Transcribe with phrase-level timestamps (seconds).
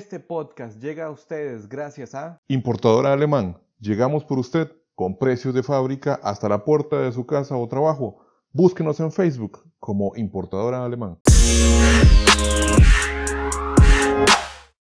[0.00, 3.60] Este podcast llega a ustedes gracias a Importadora Alemán.
[3.80, 8.24] Llegamos por usted con precios de fábrica hasta la puerta de su casa o trabajo.
[8.50, 11.18] Búsquenos en Facebook como Importadora Alemán.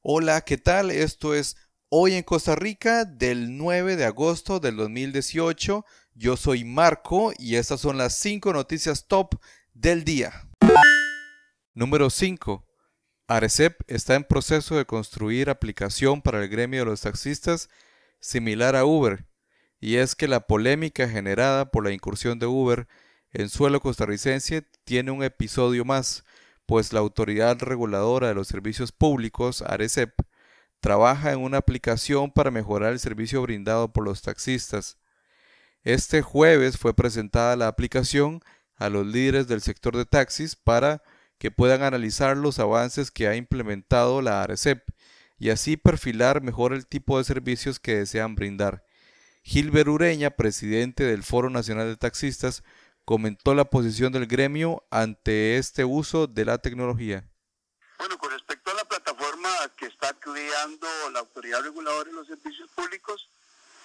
[0.00, 0.90] Hola, ¿qué tal?
[0.90, 1.58] Esto es
[1.90, 5.84] Hoy en Costa Rica del 9 de agosto del 2018.
[6.14, 9.34] Yo soy Marco y estas son las 5 noticias top
[9.74, 10.48] del día.
[11.74, 12.64] Número 5.
[13.28, 17.68] Arecep está en proceso de construir aplicación para el gremio de los taxistas
[18.20, 19.26] similar a Uber,
[19.80, 22.86] y es que la polémica generada por la incursión de Uber
[23.32, 26.24] en suelo costarricense tiene un episodio más,
[26.66, 30.14] pues la autoridad reguladora de los servicios públicos, Arecep,
[30.80, 34.98] trabaja en una aplicación para mejorar el servicio brindado por los taxistas.
[35.84, 38.40] Este jueves fue presentada la aplicación
[38.76, 41.02] a los líderes del sector de taxis para
[41.42, 44.88] que puedan analizar los avances que ha implementado la ARECEP
[45.40, 48.84] y así perfilar mejor el tipo de servicios que desean brindar.
[49.42, 52.62] Gilbert Ureña, presidente del Foro Nacional de Taxistas,
[53.04, 57.28] comentó la posición del gremio ante este uso de la tecnología.
[57.98, 62.70] Bueno, con respecto a la plataforma que está creando la autoridad reguladora de los servicios
[62.70, 63.28] públicos,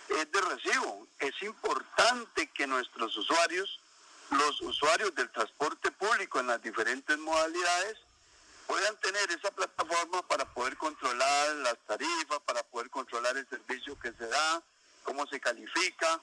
[0.10, 1.08] es de recibo.
[1.18, 3.80] Es importante que nuestros usuarios
[4.32, 7.98] los usuarios del transporte público en las diferentes modalidades
[8.66, 14.12] puedan tener esa plataforma para poder controlar las tarifas, para poder controlar el servicio que
[14.12, 14.62] se da,
[15.04, 16.20] cómo se califica,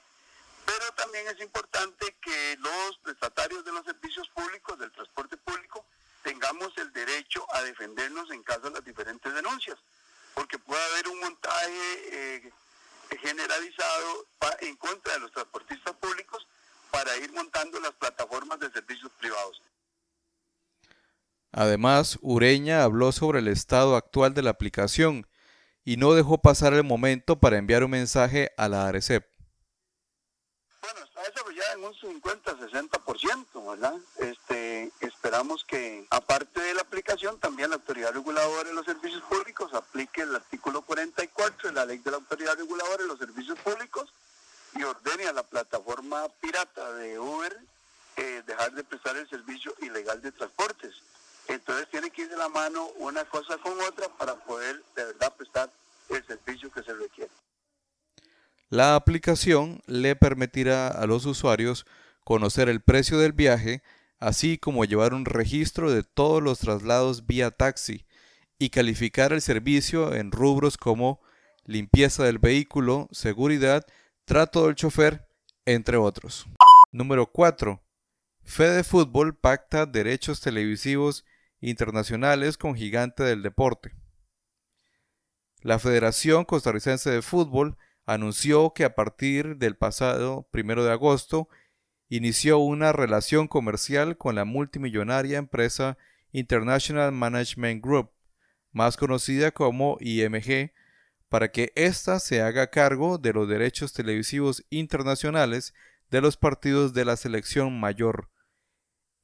[0.67, 5.87] pero también es importante que los prestatarios de los servicios públicos, del transporte público,
[6.23, 9.77] tengamos el derecho a defendernos en caso de las diferentes denuncias,
[10.35, 11.69] porque puede haber un montaje
[12.13, 12.53] eh,
[13.21, 14.27] generalizado
[14.61, 16.47] en contra de los transportistas públicos
[16.91, 19.61] para ir montando las plataformas de servicios privados.
[21.65, 25.27] Además, Ureña habló sobre el estado actual de la aplicación
[25.83, 29.27] y no dejó pasar el momento para enviar un mensaje a la ARECEP.
[30.83, 33.95] Bueno, está desarrollada en un 50-60%, ¿verdad?
[34.19, 39.73] Este, esperamos que, aparte de la aplicación, también la Autoridad Reguladora de los Servicios Públicos
[39.73, 44.13] aplique el artículo 44 de la Ley de la Autoridad Reguladora de los Servicios Públicos
[44.75, 47.59] y ordene a la plataforma pirata de Uber
[48.17, 50.95] eh, dejar de prestar el servicio ilegal de transportes.
[51.55, 55.33] Entonces tiene que ir de la mano una cosa con otra para poder de verdad
[55.37, 55.71] prestar
[56.11, 57.31] el servicio que se requiere.
[58.71, 61.87] La aplicación le permitirá a los usuarios
[62.25, 63.83] conocer el precio del viaje,
[64.19, 68.05] así como llevar un registro de todos los traslados vía taxi
[68.59, 71.21] y calificar el servicio en rubros como
[71.65, 73.87] limpieza del vehículo, seguridad
[74.25, 75.29] trato del chofer,
[75.67, 76.47] entre otros.
[76.91, 77.81] Número 4.
[78.43, 81.25] Fede Fútbol pacta derechos televisivos
[81.69, 83.95] internacionales con gigante del deporte.
[85.61, 87.77] La Federación Costarricense de Fútbol
[88.07, 91.49] anunció que a partir del pasado 1 de agosto
[92.09, 95.97] inició una relación comercial con la multimillonaria empresa
[96.33, 98.11] International Management Group,
[98.73, 100.73] más conocida como IMG,
[101.29, 105.75] para que ésta se haga cargo de los derechos televisivos internacionales
[106.11, 108.29] de los partidos de la selección mayor.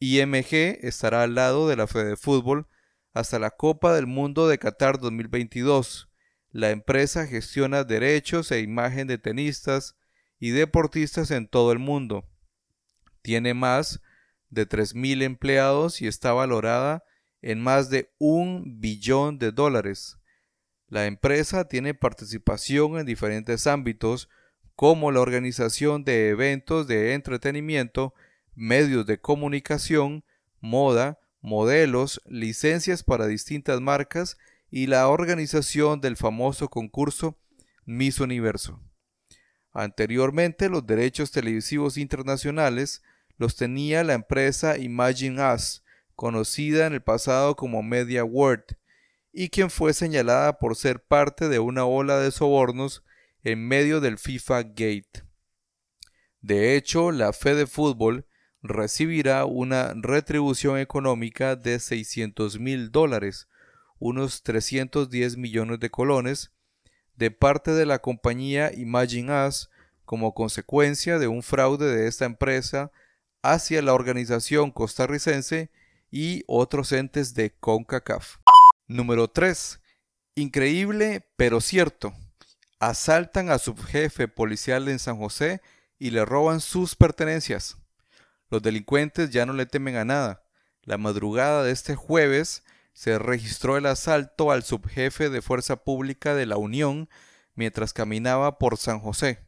[0.00, 2.66] IMG estará al lado de la Fede Fútbol
[3.12, 6.08] hasta la Copa del Mundo de Qatar 2022.
[6.50, 9.96] La empresa gestiona derechos e imagen de tenistas
[10.38, 12.24] y deportistas en todo el mundo.
[13.20, 14.00] Tiene más
[14.48, 17.04] de 3.000 empleados y está valorada
[17.42, 20.18] en más de un billón de dólares.
[20.88, 24.30] La empresa tiene participación en diferentes ámbitos
[24.74, 28.14] como la organización de eventos de entretenimiento,
[28.60, 30.22] medios de comunicación,
[30.60, 34.36] moda, modelos, licencias para distintas marcas
[34.70, 37.38] y la organización del famoso concurso
[37.86, 38.78] Miss Universo.
[39.72, 43.02] Anteriormente los derechos televisivos internacionales
[43.38, 45.82] los tenía la empresa Imagine Us,
[46.14, 48.76] conocida en el pasado como Media World,
[49.32, 53.04] y quien fue señalada por ser parte de una ola de sobornos
[53.42, 55.24] en medio del FIFA Gate.
[56.42, 58.26] De hecho, la Fede Fútbol
[58.62, 63.48] recibirá una retribución económica de 600 mil dólares,
[63.98, 66.52] unos 310 millones de colones,
[67.16, 69.70] de parte de la compañía Imagine Us
[70.04, 72.90] como consecuencia de un fraude de esta empresa
[73.42, 75.70] hacia la organización costarricense
[76.10, 78.38] y otros entes de CONCACAF.
[78.88, 79.80] Número 3.
[80.34, 82.12] Increíble pero cierto.
[82.80, 85.60] Asaltan a su jefe policial en San José
[85.98, 87.79] y le roban sus pertenencias.
[88.50, 90.42] Los delincuentes ya no le temen a nada.
[90.82, 92.64] La madrugada de este jueves,
[93.00, 97.08] se registró el asalto al subjefe de Fuerza Pública de la Unión
[97.54, 99.46] mientras caminaba por San José.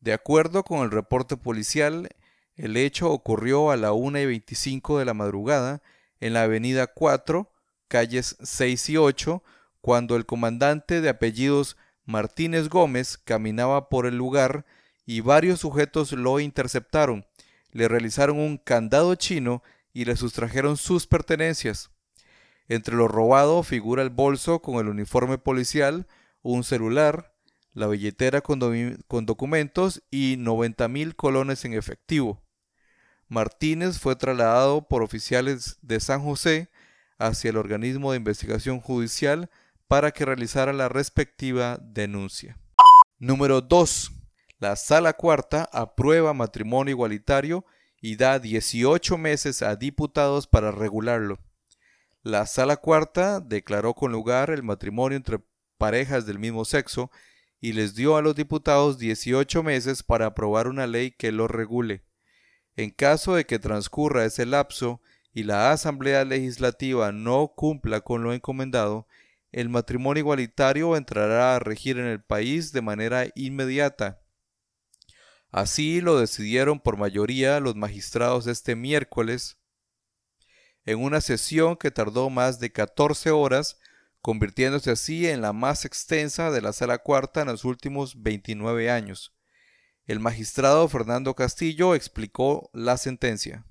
[0.00, 2.08] De acuerdo con el reporte policial,
[2.56, 5.82] el hecho ocurrió a la 1 y 25 de la madrugada
[6.20, 7.52] en la avenida 4,
[7.88, 9.42] calles 6 y 8,
[9.82, 14.64] cuando el comandante de apellidos Martínez Gómez caminaba por el lugar
[15.04, 17.26] y varios sujetos lo interceptaron,
[17.70, 19.62] le realizaron un candado chino
[19.92, 21.90] y le sustrajeron sus pertenencias.
[22.68, 26.06] Entre lo robado figura el bolso con el uniforme policial,
[26.42, 27.34] un celular,
[27.72, 28.58] la billetera con,
[29.26, 32.42] documentos y 90 mil colones en efectivo.
[33.28, 36.70] Martínez fue trasladado por oficiales de San José
[37.18, 39.50] hacia el organismo de investigación judicial
[39.86, 42.58] para que realizara la respectiva denuncia.
[43.18, 44.17] Número 2.
[44.60, 47.64] La Sala Cuarta aprueba matrimonio igualitario
[48.00, 51.38] y da 18 meses a diputados para regularlo.
[52.24, 55.38] La Sala Cuarta declaró con lugar el matrimonio entre
[55.78, 57.08] parejas del mismo sexo
[57.60, 62.02] y les dio a los diputados 18 meses para aprobar una ley que lo regule.
[62.74, 65.00] En caso de que transcurra ese lapso
[65.32, 69.06] y la Asamblea Legislativa no cumpla con lo encomendado,
[69.52, 74.20] el matrimonio igualitario entrará a regir en el país de manera inmediata.
[75.50, 79.56] Así lo decidieron por mayoría los magistrados este miércoles,
[80.84, 83.78] en una sesión que tardó más de 14 horas,
[84.20, 89.32] convirtiéndose así en la más extensa de la Sala Cuarta en los últimos 29 años.
[90.06, 93.64] El magistrado Fernando Castillo explicó la sentencia.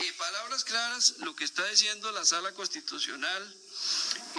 [0.00, 3.54] En palabras claras, lo que está diciendo la Sala Constitucional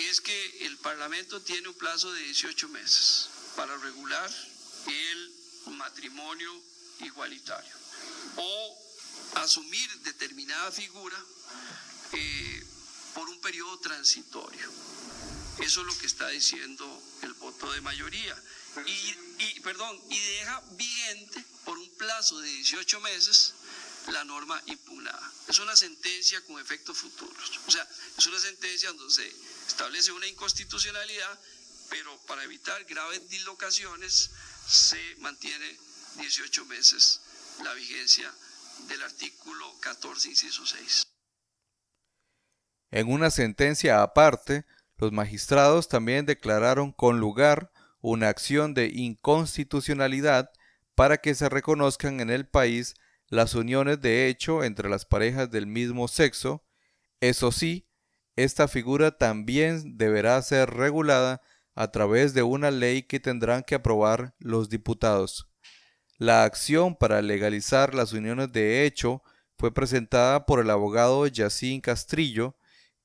[0.10, 4.30] es que el Parlamento tiene un plazo de 18 meses para regular
[4.88, 6.52] el matrimonio
[7.00, 7.76] igualitario
[8.36, 8.90] o
[9.36, 11.18] asumir determinada figura
[12.14, 12.64] eh,
[13.14, 14.72] por un periodo transitorio.
[15.60, 18.36] Eso es lo que está diciendo el voto de mayoría.
[18.86, 23.54] Y, perdón, y deja vigente por un plazo de 18 meses
[24.08, 25.32] la norma impugnada.
[25.48, 27.60] Es una sentencia con efectos futuros.
[27.68, 27.86] O sea,
[28.18, 29.34] es una sentencia donde se
[29.68, 31.40] establece una inconstitucionalidad,
[31.90, 34.30] pero para evitar graves dislocaciones
[34.70, 35.66] se mantiene
[36.20, 37.22] 18 meses
[37.64, 38.32] la vigencia
[38.88, 41.08] del artículo 14, inciso 6.
[42.92, 44.66] En una sentencia aparte,
[44.98, 50.52] los magistrados también declararon con lugar una acción de inconstitucionalidad
[50.94, 52.94] para que se reconozcan en el país
[53.28, 56.64] las uniones de hecho entre las parejas del mismo sexo.
[57.22, 57.88] Eso sí,
[58.36, 61.42] esta figura también deberá ser regulada
[61.80, 65.48] a través de una ley que tendrán que aprobar los diputados.
[66.18, 69.24] La acción para legalizar las uniones de hecho
[69.58, 72.58] fue presentada por el abogado Yacín Castrillo,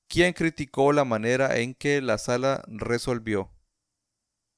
[0.09, 3.55] quien criticó la manera en que la sala resolvió.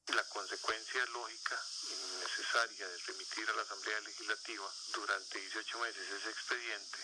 [0.09, 4.65] La consecuencia lógica y necesaria de remitir a la Asamblea Legislativa
[4.95, 6.99] durante 18 meses ese expediente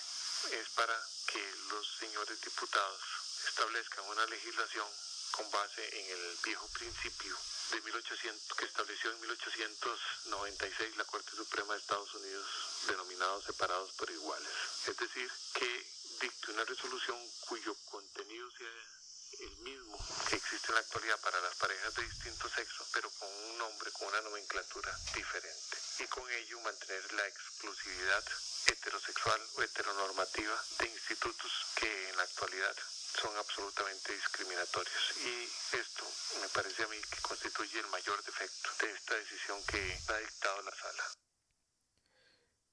[0.65, 0.97] es para
[1.29, 3.01] que los señores diputados
[3.49, 4.89] establezcan una legislación
[5.33, 7.37] con base en el viejo principio
[7.71, 12.47] de 1800 que estableció en 1896 la Corte Suprema de Estados Unidos
[12.87, 14.53] denominados separados por iguales.
[14.87, 15.87] Es decir, que
[16.21, 17.19] dicte una resolución
[17.49, 18.93] cuyo contenido sea
[19.41, 19.99] el mismo
[20.29, 23.91] que existe en la actualidad para las parejas de distinto sexo, pero con un nombre,
[23.93, 25.79] con una nomenclatura diferente.
[25.99, 28.25] Y con ello mantener la exclusividad
[28.67, 32.77] heterosexual o heteronormativa de institutos que en la actualidad
[33.21, 35.15] son absolutamente discriminatorios.
[35.25, 36.05] Y esto
[36.41, 39.79] me parece a mí que constituye el mayor defecto de esta decisión que
[40.13, 41.05] ha dictado la sala.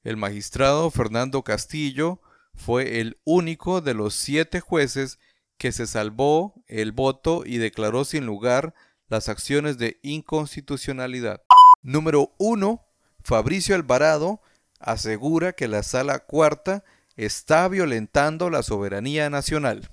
[0.04, 2.22] El magistrado Fernando Castillo
[2.56, 5.20] fue el único de los siete jueces
[5.58, 8.74] que se salvó el voto y declaró sin lugar
[9.08, 11.42] las acciones de inconstitucionalidad.
[11.82, 12.86] Número 1.
[13.24, 14.42] Fabricio Alvarado
[14.80, 16.84] asegura que la sala cuarta
[17.16, 19.90] está violentando la soberanía nacional.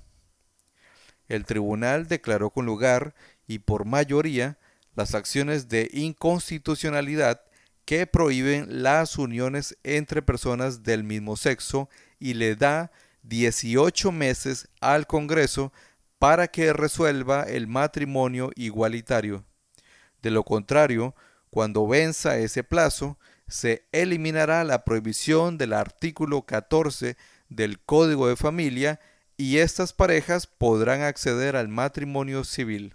[1.29, 3.15] El tribunal declaró con lugar
[3.47, 4.59] y por mayoría
[4.95, 7.43] las acciones de inconstitucionalidad
[7.85, 12.91] que prohíben las uniones entre personas del mismo sexo y le da
[13.23, 15.73] 18 meses al Congreso
[16.19, 19.45] para que resuelva el matrimonio igualitario.
[20.23, 21.15] De lo contrario,
[21.51, 23.19] cuando venza ese plazo,
[23.49, 27.17] se eliminará la prohibición del artículo 14
[27.49, 28.99] del Código de Familia
[29.37, 32.95] y estas parejas podrán acceder al matrimonio civil.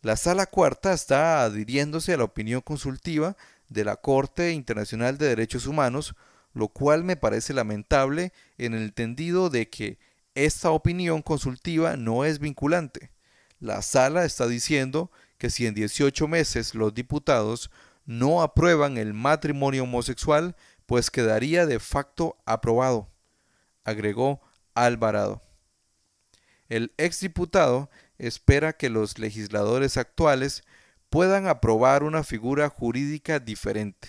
[0.00, 3.36] La Sala Cuarta está adhiriéndose a la opinión consultiva
[3.68, 6.14] de la Corte Internacional de Derechos Humanos,
[6.54, 9.98] lo cual me parece lamentable en el entendido de que
[10.34, 13.10] esta opinión consultiva no es vinculante.
[13.60, 17.70] La sala está diciendo que si en 18 meses los diputados
[18.04, 23.08] no aprueban el matrimonio homosexual, pues quedaría de facto aprobado,
[23.84, 24.40] agregó
[24.74, 25.42] Alvarado.
[26.68, 30.62] El exdiputado espera que los legisladores actuales
[31.10, 34.08] puedan aprobar una figura jurídica diferente.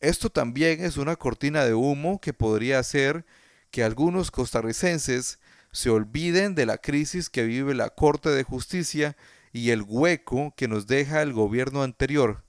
[0.00, 3.24] Esto también es una cortina de humo que podría hacer
[3.70, 5.38] que algunos costarricenses
[5.70, 9.16] se olviden de la crisis que vive la Corte de Justicia
[9.52, 12.44] y el hueco que nos deja el gobierno anterior,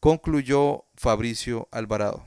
[0.00, 2.26] concluyó Fabricio Alvarado.